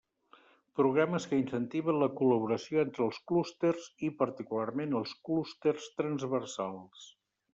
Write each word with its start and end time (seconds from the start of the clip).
Programes 0.77 1.27
que 1.31 1.37
incentiven 1.41 1.99
la 2.03 2.07
col·laboració 2.21 2.81
entre 2.85 3.05
els 3.09 3.19
clústers 3.31 3.85
i 4.09 4.11
particularment 4.23 4.97
els 5.01 5.15
clústers 5.29 5.91
transversals. 6.01 7.07